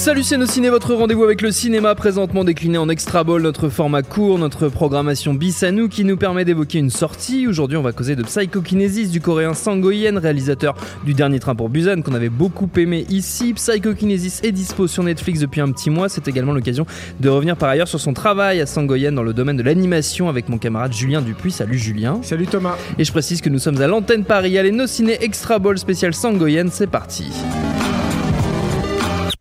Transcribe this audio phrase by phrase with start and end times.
[0.00, 3.68] Salut c'est nos ciné, votre rendez-vous avec le cinéma présentement décliné en extra ball, notre
[3.68, 7.46] format court, notre programmation bis à nous qui nous permet d'évoquer une sortie.
[7.46, 12.00] Aujourd'hui on va causer de Psychokinesis du coréen Sangoyen, réalisateur du dernier train pour Busan
[12.00, 13.52] qu'on avait beaucoup aimé ici.
[13.52, 16.86] Psychokinesis est dispo sur Netflix depuis un petit mois, c'est également l'occasion
[17.20, 20.48] de revenir par ailleurs sur son travail à Sangoyen dans le domaine de l'animation avec
[20.48, 21.52] mon camarade Julien Dupuis.
[21.52, 22.20] Salut Julien.
[22.22, 22.78] Salut Thomas.
[22.98, 26.14] Et je précise que nous sommes à l'antenne Paris, allez nos ciné extra ball spécial
[26.14, 27.30] Sangoyen, c'est parti.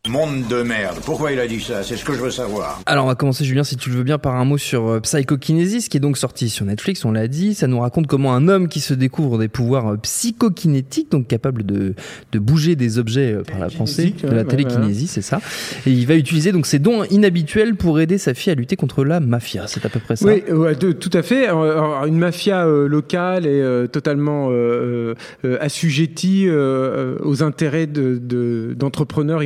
[0.10, 0.98] Monde de merde.
[1.06, 1.84] Pourquoi il a dit ça?
[1.84, 2.82] C'est ce que je veux savoir.
[2.88, 5.00] Alors on va commencer Julien si tu le veux bien par un mot sur euh,
[5.02, 8.48] Psychokinesis qui est donc sorti sur Netflix, on l'a dit, ça nous raconte comment un
[8.48, 11.94] homme qui se découvre des pouvoirs euh, psychokinétiques, donc capable de,
[12.32, 15.42] de bouger des objets euh, par la pensée, de la télékinésie, c'est ça.
[15.86, 19.04] Et il va utiliser donc ses dons inhabituels pour aider sa fille à lutter contre
[19.04, 20.26] la mafia, c'est à peu près ça.
[20.26, 21.46] Oui, ouais, de- tout à fait.
[21.48, 25.14] Alors, Une mafia euh, locale et euh, totalement euh,
[25.46, 29.44] euh, assujettie euh, aux intérêts de- de- d'entrepreneurs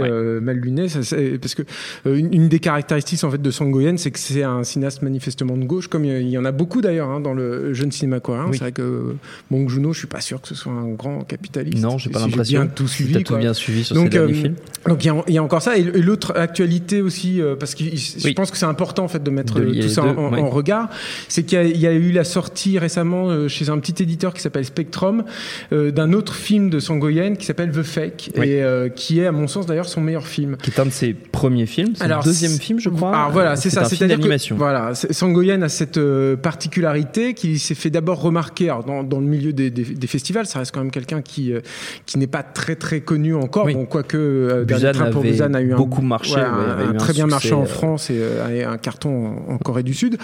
[0.00, 0.10] Ouais.
[0.10, 0.56] euh, mal.
[0.88, 1.62] Ça, c'est- parce que
[2.06, 5.56] euh, une, une des caractéristiques en fait de Sangoyen, c'est que c'est un cinéaste manifestement
[5.56, 8.44] de gauche, comme il y en a beaucoup d'ailleurs hein, dans le jeune cinéma coréen.
[8.46, 8.52] Oui.
[8.54, 9.14] C'est vrai que
[9.50, 11.82] Bong Joon-ho, je suis pas sûr que ce soit un grand capitaliste.
[11.82, 12.60] Non, j'ai pas Si l'impression.
[12.62, 13.12] bien tout suivi.
[13.14, 14.54] t'as tout bien suivi sur Donc, ces derniers euh, films.
[14.88, 17.74] Donc il y, a- il y a encore ça et, l'autre actualité aussi euh, parce
[17.74, 18.34] que je Oui.
[18.34, 20.88] pense que c'est important en fait de mettre De euh, tout ça deux, en, regard,
[21.28, 24.02] c'est qu'il y, a- il y a eu la sortie récemment euh, chez un petit
[24.02, 25.24] éditeur qui s'appelle Spectrum
[25.72, 28.48] euh, d'un autre film de Sangoyen qui s'appelle The Fake Oui.
[28.48, 30.56] et euh, qui est à mon sens d'ailleurs son meilleur film.
[30.62, 33.14] Qui est un de ses premiers films, c'est le deuxième c'est- film je crois.
[33.16, 34.56] Alors voilà, c'est ça, que d'animation.
[34.56, 39.20] voilà, c'est- Sangoyen a cette euh, particularité qui s'est fait d'abord remarquer alors, dans, dans
[39.20, 40.46] le milieu des, des- des festivals.
[40.46, 41.60] Ça reste quand même quelqu'un qui euh,
[42.06, 43.66] qui n'est pas très très connu encore.
[43.66, 43.74] Oui.
[43.74, 46.84] Bon, quoique euh, Busan Train pour Busan a eu un, beaucoup marché, ouais, un- avait
[46.84, 49.82] eu un un très bien marché en euh, France et, un carton en, en Corée
[49.82, 50.16] du Sud.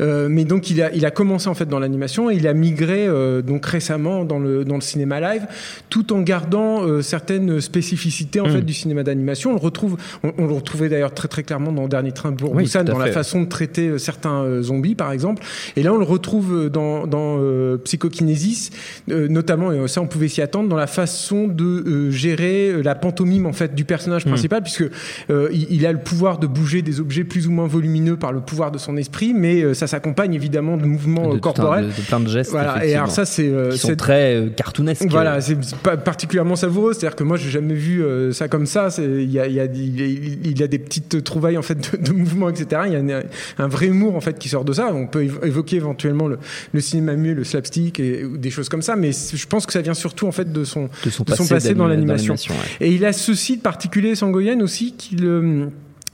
[0.00, 3.08] Mais donc il a il a commencé en fait dans l'animation et il a migré
[3.44, 5.46] donc récemment dans le dans le cinéma live,
[5.88, 8.52] tout en gardant certaines spécificités en Mm.
[8.52, 9.50] fait du cinéma d'animation.
[9.50, 12.52] On le retrouve, on, on le retrouvait d'ailleurs très très clairement dans Dernier Train pour
[12.54, 15.42] Oui, Busan dans la façon de traiter euh, certains euh, zombies par exemple.
[15.76, 18.70] Et là on le retrouve euh, dans dans euh, Psychokinesis,
[19.10, 22.94] euh, notamment et ça on pouvait s'y attendre dans la façon de euh, gérer la
[22.94, 24.30] pantomime en fait du personnage Mm.
[24.30, 24.84] principal puisque
[25.30, 28.32] euh, il, il a le pouvoir de bouger des objets plus ou moins volumineux par
[28.32, 31.86] le pouvoir de son esprit, mais ça s'accompagne évidemment de mouvements de, corporels.
[31.86, 32.50] de- de plein de gestes.
[32.50, 32.84] Voilà.
[32.84, 35.06] Et alors ça c'est c'est- très cartoonesques.
[35.10, 35.56] voilà, c'est
[36.04, 36.92] particulièrement savoureux.
[36.92, 38.02] C'est-à-dire que moi, j'ai jamais vu
[38.32, 38.90] ça comme ça.
[38.98, 42.12] Il y a, il y a, il y des petites trouvailles en fait de, de
[42.12, 42.82] mouvements, etc.
[42.86, 43.22] Il y a un,
[43.58, 44.92] un vrai humour en fait qui sort de ça.
[44.94, 46.38] On peut évo- évoquer éventuellement le,
[46.72, 48.96] le cinéma muet, le slapstick et ou des choses comme ça.
[48.96, 51.46] Mais je pense que ça vient surtout en fait de son de son de son
[51.46, 52.34] passé, dans l'animation.
[52.34, 52.86] ouais.
[52.86, 55.66] et il a ceci de particulier, Sangoyen aussi, qu'il euh,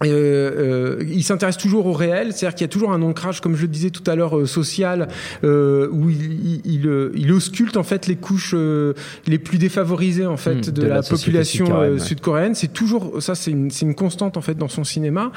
[0.03, 3.55] euh, euh, il s'intéresse toujours au réel, c'est-à-dire qu'il y a toujours un ancrage, comme
[3.55, 5.09] je le disais tout à l'heure, euh, social,
[5.45, 8.95] euh, où il, il, il, euh, il ausculte en fait les couches euh,
[9.27, 11.67] les plus défavorisées en fait Hmm, de, de la, population
[11.99, 12.55] sud-coréenne, ouais.
[12.55, 15.33] C'est toujours ça, c'est une, c'est une constante en fait dans son cinéma.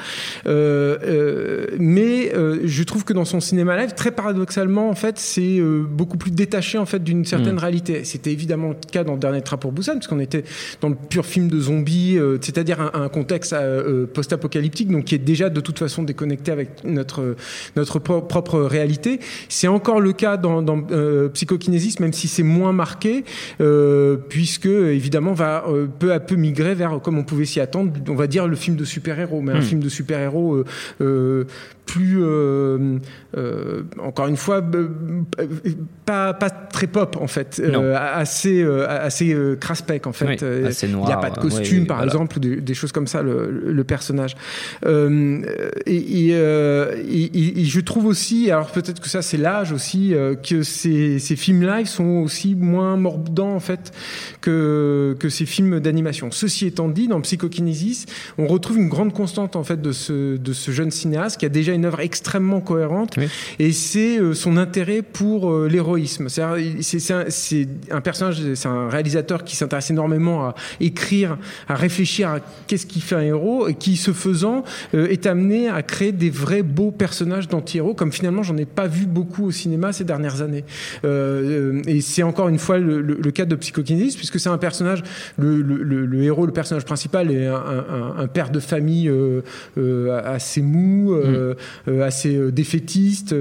[0.46, 5.18] Euh, euh, mais euh, je trouve que dans son cinéma live, très paradoxalement, en fait,
[5.18, 7.58] c'est euh, beaucoup plus détaché en fait d'une certaine Mm.
[7.58, 8.04] réalité.
[8.04, 10.44] C'était évidemment le cas dans Dernier Train pour Busan, puisqu'on était
[10.80, 14.06] dans le pur film de zombies, euh, c'est-à-dire un, un contexte euh,
[14.48, 17.36] post-apocalyptique, donc qui est déjà de toute façon déconnecté avec notre
[17.76, 19.20] notre pro- propre réalité.
[19.48, 23.24] C'est encore le cas dans, dans euh, Psychokinésis, même si c'est moins marqué,
[23.60, 27.92] euh, puisque évidemment va euh, peu à peu migrer vers, comme on pouvait s'y attendre,
[28.08, 29.62] on va dire le film de super-héros, mais un Mm.
[29.62, 30.64] film de super-héros
[31.86, 32.22] plus,
[33.98, 34.62] encore une fois,
[36.04, 37.62] pas, pas très pop en fait,
[37.96, 40.42] assez, assez craspec en fait.
[40.42, 42.12] Oui, il noir, n'a pas de costume oui, par voilà.
[42.12, 44.36] exemple, des, des choses comme ça, le, le personnage.
[44.86, 45.40] Euh,
[45.86, 50.14] et, et, je trouve aussi, alors peut-être que ça c'est l'âge aussi,
[50.48, 53.92] que ces, ces films live sont aussi moins mordants en fait
[54.40, 56.30] que, que ces films d'animation.
[56.30, 58.06] Ceci étant dit, dans Psychokinesis,
[58.38, 61.50] on retrouve une grande constante en fait de ce, de ce jeune cinéaste qui a
[61.50, 63.16] déjà une œuvre extrêmement cohérente
[63.58, 66.28] et c'est son intérêt pour l'héroïsme.
[66.28, 66.56] C'est un,
[67.90, 71.38] un personnage, c'est un réalisateur qui s'intéresse énormément à écrire,
[71.68, 74.64] à réfléchir à qu'est-ce qui fait un héros et qui, ce faisant,
[74.94, 78.86] euh, est amené à créer des vrais beaux personnages d'anti-héros, comme finalement j'en ai pas
[78.86, 80.64] vu beaucoup au cinéma ces dernières années.
[81.04, 85.02] Euh, et c'est encore une fois le, le, cas de Psychokinesis, puisque c'est un personnage,
[85.38, 87.84] le, le, héros, le personnage principal est un,
[88.18, 92.00] un, père de famille euh, assez mou, mm.
[92.00, 93.34] assez défaitiste,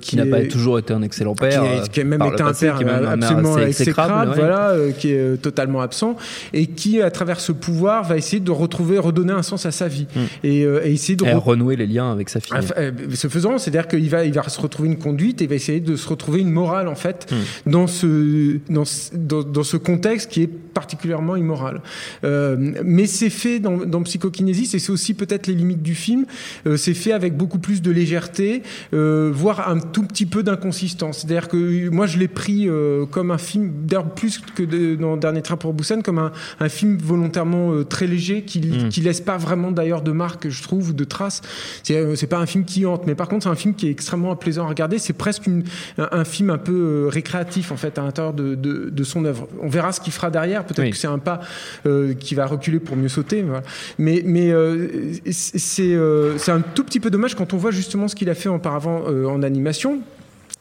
[0.00, 3.58] qui n'a pas toujours été un excellent père, qui, a même été un père absolument
[3.58, 6.16] exécrable, voilà, qui est totalement absent
[6.52, 9.88] et qui, à travers ce pouvoir, va essayer de retrouver, redonner un sens à sa
[9.88, 10.20] vie mm.
[10.44, 12.52] et, euh, et, essayer de renouer les liens avec sa fille.
[12.76, 15.54] Euh, ce faisant, c'est-à-dire qu'il va, il va se retrouver une conduite et il va
[15.54, 17.70] essayer de se retrouver une morale en fait mm.
[17.70, 18.84] dans ce dans,
[19.42, 21.80] dans, ce contexte qui est particulièrement immoral.
[22.24, 26.26] Euh, mais c'est fait dans, dans Psychokinésis et c'est aussi peut-être les limites du film.
[26.76, 31.18] c'est fait avec beaucoup plus de légèreté, voire un tout petit peu d'inconsistance.
[31.18, 32.68] C'est-à-dire que moi je l'ai pris
[33.10, 36.68] comme un film, d'ailleurs plus que de, dans Dernier Train pour Busan, comme un, un
[36.68, 38.88] film volontairement très léger qui, mm.
[38.88, 41.42] qui laisse pas vraiment d'ailleurs de marque, je trouve, ou de traces.
[41.82, 43.88] C'est, euh, c'est pas un film qui hante, mais par contre c'est un film qui
[43.88, 44.98] est extrêmement plaisant à regarder.
[44.98, 45.64] C'est presque une,
[45.98, 49.48] un, film un peu euh, récréatif en fait à l'intérieur de, de, de, son œuvre.
[49.62, 50.64] On verra ce qu'il fera derrière.
[50.64, 51.40] Peut-être que c'est un pas
[52.20, 53.44] qui va reculer pour mieux sauter.
[53.98, 54.52] Mais, mais
[55.30, 55.98] c'est,
[56.38, 59.04] c'est un tout petit peu dommage quand on voit justement ce qu'il a fait auparavant
[59.06, 60.00] en animation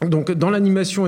[0.06, 1.08] donc dans l'animation,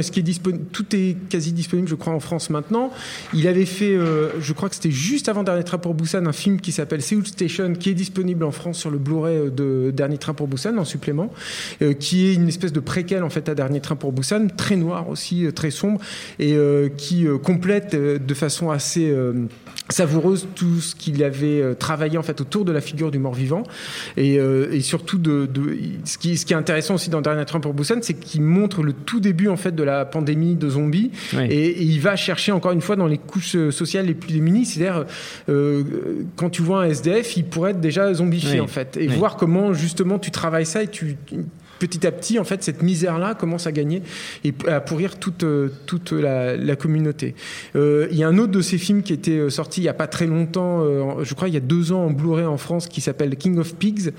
[0.72, 2.92] Tout est quasi disponible, je crois, en France maintenant.
[3.36, 6.34] Il avait fait, euh, je crois que c'était juste avant Dernier Train pour Busan, un
[6.34, 9.92] film qui s'appelle Seoul Station, qui est disponible en France sur le Blu-ray euh, de
[9.92, 11.32] Dernier Train pour Busan en supplément,
[11.84, 14.76] euh, qui est une espèce de préquel en fait à Dernier Train pour Busan, très
[14.76, 16.02] noir aussi, très sombre,
[16.40, 16.58] et
[16.98, 19.14] qui complète de façon assez
[19.90, 23.64] savoureuse tout ce qu'il avait travaillé en fait autour de la figure du mort-vivant,
[24.18, 27.60] et, et, surtout de, de ce, qui, ce qui est intéressant aussi dans Dernier Train
[27.60, 31.12] pour Busan, c'est qu'il montre le tout début en fait de la pandémie de zombies.
[31.50, 34.66] Et, il va chercher encore une fois dans les couches euh, sociales les plus démunies.
[34.66, 35.06] C'est-à-dire
[35.50, 35.84] euh,
[36.36, 38.98] quand tu vois un SDF, il pourrait être déjà zombifié en fait.
[38.98, 41.18] Et voir comment justement tu travailles ça et tu
[41.80, 44.04] petit à petit, en fait, cette misère-là commence à gagner
[44.44, 47.36] et à pourrir toute, euh, toute la, communauté.
[47.76, 49.90] Euh, il y a un autre de ces films qui était euh, sorti il n'y
[49.90, 50.84] a pas très longtemps,
[51.24, 53.76] je crois il y a deux ans en Blu-ray en France, qui s'appelle King of
[53.76, 54.12] Pigs,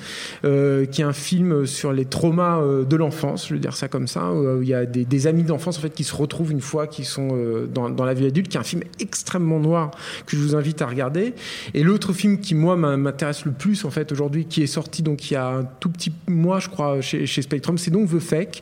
[0.43, 4.33] qui est un film sur les traumas de l'enfance, je veux dire ça comme ça,
[4.33, 7.05] où il y a des, amis d'enfance en fait qui se retrouvent une fois, qui
[7.05, 7.29] sont
[7.73, 9.91] dans, dans, la vie adulte, qui est un film extrêmement noir
[10.27, 11.35] que je vous invite à regarder.
[11.75, 15.31] Et l'autre film qui moi m'intéresse le plus en fait aujourd'hui, qui est sorti donc
[15.31, 18.20] il y a un tout petit mois, je crois, chez, chez Spectrum, c'est donc The
[18.20, 18.61] Fake,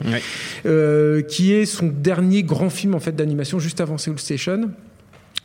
[0.64, 4.70] euh, qui est son dernier grand film en fait d'animation juste avant Seoul Station.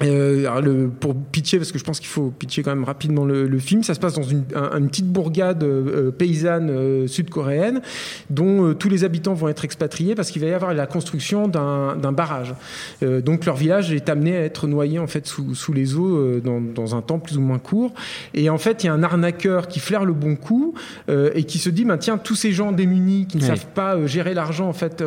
[0.02, 3.48] Euh, le, pour pitcher, parce que je pense qu'il faut pitcher quand même rapidement le,
[3.48, 7.82] le film, ça se passe dans une, une petite bourgade euh, paysanne euh, sud-coréenne
[8.30, 11.48] dont euh, tous les habitants vont être expatriés parce qu'il va y avoir la construction
[11.48, 12.54] d'un barrage.
[13.02, 16.60] donc leur village est amené à être noyé en fait sous, sous les eaux dans,
[16.60, 17.94] dans, un temps plus ou moins court.
[18.34, 20.74] Et en fait, il y a un arnaqueur qui flaire le bon coup
[21.10, 24.34] et qui se dit, bah, tiens, tous ces gens démunis qui ne savent pas gérer
[24.34, 25.04] l'argent, en fait,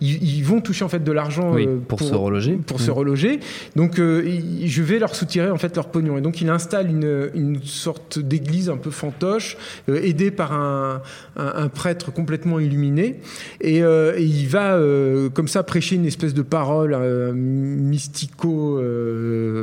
[0.00, 1.54] ils, ils, vont toucher en fait de l'argent
[1.88, 2.58] pour, pour, se reloger.
[2.66, 3.40] Pour se reloger.
[3.76, 6.18] Donc je vais leur soutirer en fait leur pognon.
[6.18, 9.56] Et donc il installe une, une sorte d'église un peu fantoche,
[9.88, 11.02] euh, aidé par un,
[11.36, 13.20] un, prêtre complètement illuminé.
[13.60, 16.96] Et, euh, il va euh, comme ça prêcher une espèce de parole
[17.34, 18.80] mystico,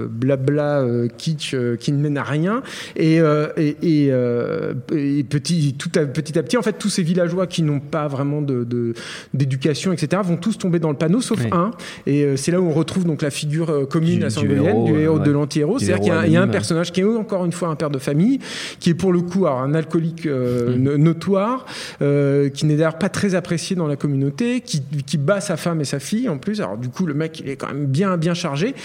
[0.10, 0.86] blabla,
[1.18, 2.64] kitsch, qui ne mène à rien.
[2.96, 3.18] Et,
[3.58, 7.80] et, et, petit, tout à, petit à petit, en fait, tous ces villageois qui n'ont
[7.80, 8.94] pas vraiment de,
[9.34, 11.72] d'éducation, etc., vont tous tomber dans le panneau, sauf un.
[12.06, 15.80] Et c'est là où on retrouve donc la figure commune à du héros de l'anti-héros.
[15.80, 18.40] C'est-à-dire qu'il y, a un personnage qui est encore une fois un père de famille,
[18.80, 20.96] qui est pour le coup un alcoolique euh, mm.
[20.96, 21.66] notoire,
[22.02, 25.82] euh, qui n'est d'ailleurs pas très apprécié dans la communauté, qui, qui, bat sa femme
[25.82, 26.62] et sa fille en plus.
[26.62, 28.76] Alors du coup, le mec, il est quand même bien, bien chargé.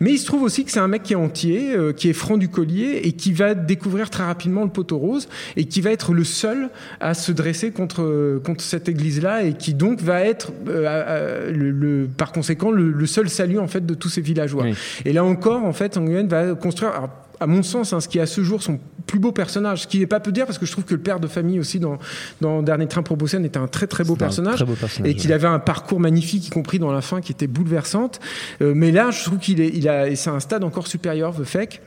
[0.00, 2.12] Mais il se trouve aussi que c'est un mec qui est entier, euh, qui est
[2.12, 5.90] franc du collier et qui va découvrir très rapidement le poteau rose et qui va
[5.90, 10.52] être le seul à se dresser contre, contre cette église-là et qui donc va être,
[10.66, 14.66] le, par conséquent, le, seul salut en fait de tous ces villageois.
[15.04, 17.08] Et là encore, en fait, Nguyen va construire,
[17.40, 19.86] à mon sens, hein, ce qui est à ce jour son plus beau personnage, ce
[19.86, 21.80] qui n'est pas peu dire parce que je trouve que le père de famille aussi
[21.80, 21.98] dans,
[22.40, 24.64] dans Dernier Train pour Busan était un très très beau, personnage,
[25.04, 28.20] et qu'il avait un parcours magnifique, y compris dans la fin qui était bouleversante.
[28.62, 31.44] Euh, mais là, je trouve qu'il est, il a, c'est un stade encore supérieur, The
[31.44, 31.80] Fake.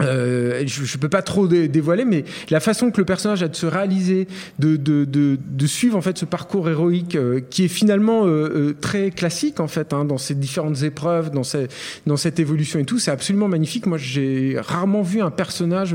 [0.00, 3.56] Euh, je, je peux pas trop dévoiler, mais la façon que le personnage a de
[3.56, 7.68] se réaliser, de, de, de, de suivre en fait ce parcours héroïque euh, qui est
[7.68, 11.68] finalement euh, euh, très classique en fait hein, dans ces différentes épreuves, dans, ces,
[12.06, 13.86] dans cette évolution et tout, c'est absolument magnifique.
[13.86, 15.94] Moi, j'ai rarement vu un personnage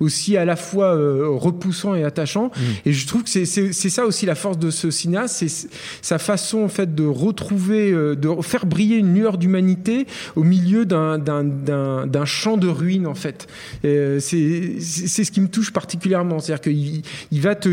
[0.00, 0.96] aussi à la fois
[1.26, 2.60] repoussant et attachant, mmh.
[2.86, 5.68] et je trouve que c'est ça aussi la force de ce cinéaste, c'est
[6.02, 12.24] sa façon en fait de retrouver, de faire briller une lueur d'humanité au milieu d'un
[12.24, 13.46] champ de ruines en fait.
[14.20, 16.38] C'est ce qui me touche particulièrement.
[16.38, 17.68] C'est-à-dire qu'il il va te,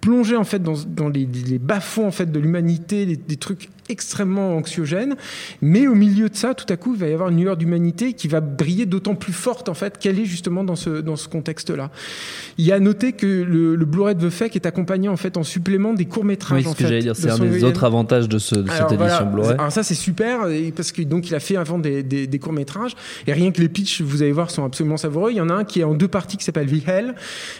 [0.00, 5.16] plonger en fait dans, les bas-fonds en fait de l'humanité, des trucs extrêmement anxiogène.
[5.60, 8.12] Mais au milieu de ça, tout à coup, il va y avoir une lueur d'humanité
[8.12, 11.28] qui va briller d'autant plus forte, en fait, qu'elle est justement dans ce, dans ce
[11.28, 11.90] contexte-là.
[12.58, 15.16] Il y a à noter que le, le Blu-ray de The Fake est accompagné, en
[15.16, 16.64] fait, en supplément des courts-métrages.
[16.64, 19.26] Oui, ce que j'allais dire, c'est un des autres avantages de, ce, de cette édition
[19.26, 19.54] Blu-ray.
[19.58, 22.94] Alors ça, c'est super, parce que donc il a fait avant des, des, des courts-métrages.
[23.26, 25.30] Et rien que les pitchs, vous allez voir, sont absolument savoureux.
[25.32, 27.14] Il y en a un qui est en deux parties qui s'appelle Hell.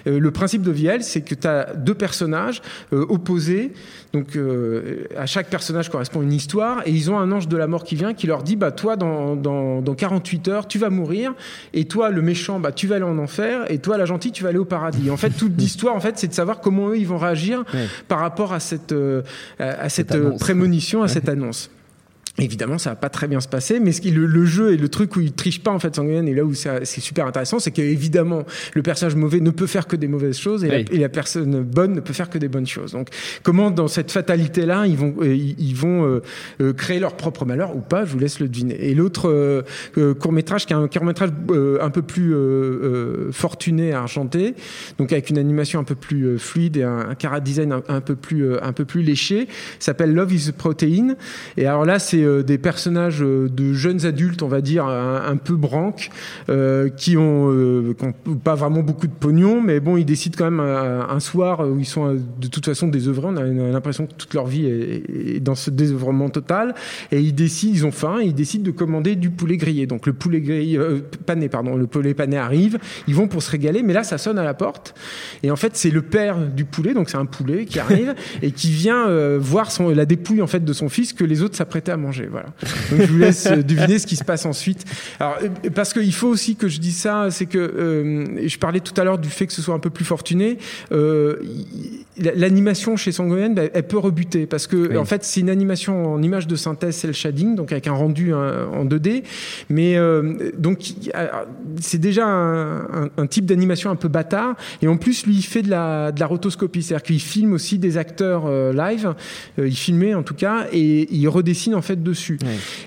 [0.07, 3.73] Euh, le principe de Hell, c'est que tu as deux personnages euh, opposés.
[4.13, 7.67] Donc, euh, à chaque personnage correspond une histoire et ils ont un ange de la
[7.67, 10.91] mort qui vient qui leur dit bah toi dans, dans, dans 48 heures tu vas
[10.91, 11.35] mourir
[11.75, 14.43] et toi le méchant bah tu vas aller en enfer et toi la gentille tu
[14.43, 15.11] vas aller au paradis.
[15.11, 17.65] en fait toute l'histoire en fait c'est de savoir comment eux ils vont réagir
[18.09, 19.23] par rapport à cette euh,
[19.59, 21.71] à cette, cette prémonition à cette annonce.
[22.39, 24.77] Évidemment, ça va pas très bien se passer, mais ce qui, le, le, jeu et
[24.77, 27.59] le truc où il triche pas en fait Sangoyan et là où c'est super intéressant,
[27.59, 28.45] c'est qu'évidemment
[28.75, 31.63] le personnage mauvais ne peut faire que des mauvaises choses et, la, et, la, personne
[31.63, 32.93] bonne ne peut faire que des bonnes choses.
[32.93, 33.09] Donc,
[33.43, 36.23] comment dans cette fatalité là, ils vont euh, ils vont euh,
[36.61, 38.77] euh, créer leur propre malheur ou pas Je vous laisse le deviner.
[38.81, 39.63] Et l'autre euh,
[39.99, 41.31] euh court métrage qui est un court métrage
[41.81, 42.35] un peu plus
[43.33, 44.55] fortuné, argenté,
[44.99, 48.01] donc avec une animation un peu plus fluide et un, un cara design un, un,
[48.01, 51.17] peu plus un peu plus léché, s'appelle Love is a Protein.
[51.57, 55.37] Et alors là, c'est euh, des personnages euh, de jeunes adultes, on va dire, un,
[55.37, 56.11] peu branques,
[56.49, 57.95] euh, qui ont,
[58.43, 61.87] pas vraiment beaucoup de pognon, mais bon, ils décident quand même un, soir où ils
[61.87, 63.29] sont de toute façon désœuvrés.
[63.29, 66.75] On a, l'impression que toute leur vie est, dans ce désœuvrement total.
[67.13, 69.87] Et ils décident, ils ont faim, et ils décident de commander du poulet grillé.
[69.87, 70.81] Donc le poulet grillé,
[71.27, 72.79] pané, pardon, le poulet pané arrive.
[73.09, 74.95] Ils vont pour se régaler, mais là, ça sonne à la porte.
[75.43, 78.53] Et en fait, c'est le père du poulet, donc c'est un poulet qui arrive et
[78.53, 79.09] qui vient
[79.39, 82.10] voir son, la dépouille en fait de son fils que les autres s'apprêtaient à manger.
[82.31, 82.49] Voilà.
[82.91, 84.85] Donc je vous laisse euh, deviner ce qui se passe ensuite.
[85.19, 88.81] Alors, euh, parce qu'il faut aussi que je dise ça, c'est que euh, je parlais
[88.81, 90.59] tout à l'heure du fait que ce soit un peu plus fortuné.
[92.21, 94.97] L'animation chez Sangoyen, bah, elle peut rebuter parce que oui.
[94.97, 98.33] en fait c'est une animation en image de synthèse cel shading, donc avec un rendu
[98.35, 99.23] hein, en 2D.
[99.71, 100.81] Mais euh, donc
[101.81, 104.57] c'est déjà un, un, un type d'animation un peu bâtard.
[104.83, 107.79] Et en plus, lui, il fait de la, de la rotoscopie, c'est-à-dire qu'il filme aussi
[107.79, 109.15] des acteurs euh, live.
[109.59, 112.39] il filmait en tout cas et il redessine en fait de dessus.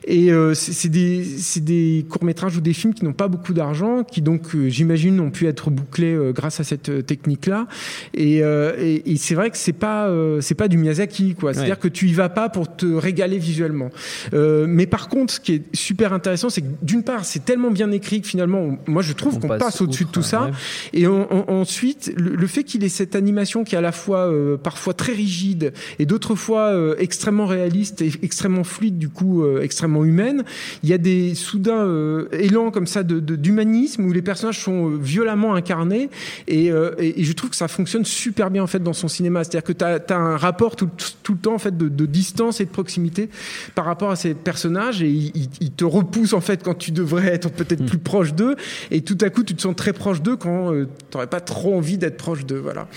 [0.05, 1.25] Et euh, c'est des,
[1.61, 5.31] des courts-métrages ou des films qui n'ont pas beaucoup d'argent, qui donc, euh, j'imagine, ont
[5.31, 7.67] pu être bouclés euh, grâce à cette euh, technique-là.
[8.13, 11.53] Et, euh, et, et c'est vrai que c'est pas, euh, c'est pas du Miyazaki, quoi.
[11.53, 11.80] C'est-à-dire ouais.
[11.80, 13.89] que tu y vas pas pour te régaler visuellement.
[14.32, 17.92] mais par contre, ce qui est super intéressant, c'est que d'une part, c'est tellement bien
[17.92, 20.44] écrit que finalement, on, moi, je trouve qu'on passe, passe au-dessus de tout ça.
[20.44, 20.51] Ouais.
[20.94, 23.92] Et on, on, ensuite, le, le, fait qu'il ait cette animation qui est à la
[23.92, 29.62] fois parfois très rigide et d'autres fois extrêmement réaliste et extrêmement fluide du coup euh,
[29.62, 30.44] extrêmement humaine.
[30.84, 34.98] Il y a des soudains euh, élans comme ça d'humanisme où les personnages sont euh,
[34.98, 36.10] violemment incarnés
[36.48, 39.08] et, euh, et, et, je trouve que ça fonctionne super bien en fait dans son
[39.13, 39.43] cinéma.
[39.43, 40.89] C'est-à-dire que tu as, as, un rapport tout,
[41.24, 43.29] tout, le temps en fait de, de, distance et de proximité
[43.75, 47.27] par rapport à ces personnages et ils, ils te repoussent en fait quand tu devrais
[47.27, 47.86] être peut-être mmh.
[47.86, 48.55] plus proche d'eux
[48.91, 51.41] et tout à coup tu te sens très proche d'eux quand euh, tu n'aurais pas
[51.41, 52.60] trop envie d'être proche d'eux.
[52.60, 52.88] Voilà.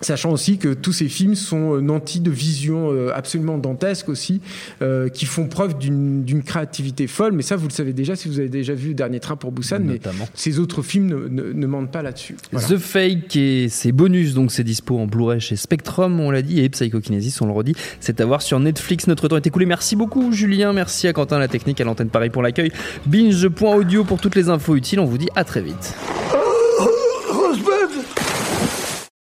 [0.00, 4.40] Sachant aussi que tous ces films sont euh, nantis de visions euh, absolument dantesques aussi,
[4.82, 7.32] euh, qui font preuve d'une créativité folle.
[7.32, 9.80] Mais ça, vous le savez déjà si vous avez déjà vu Dernier Train pour Busan.
[9.80, 10.24] Notamment.
[10.24, 12.36] Mais ces autres films ne, ne, ne mentent pas là-dessus.
[12.52, 12.66] Voilà.
[12.66, 16.60] The Fake et ses bonus, donc c'est dispo en Blu-ray chez Spectrum, on l'a dit,
[16.60, 19.06] et Psychokinesis, on le redit, c'est à voir sur Netflix.
[19.06, 19.66] Notre temps est écoulé.
[19.66, 20.72] Merci beaucoup, Julien.
[20.72, 22.72] Merci à Quentin La Technique, à l'antenne Paris pour l'accueil.
[23.06, 25.00] Binge.audio pour toutes les infos utiles.
[25.00, 25.94] On vous dit à très vite.